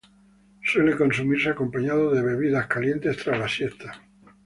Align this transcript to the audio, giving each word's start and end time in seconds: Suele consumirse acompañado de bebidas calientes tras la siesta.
Suele 0.63 0.97
consumirse 0.97 1.49
acompañado 1.51 2.09
de 2.09 2.23
bebidas 2.23 2.65
calientes 2.65 3.17
tras 3.17 3.37
la 3.37 3.47
siesta. 3.47 4.01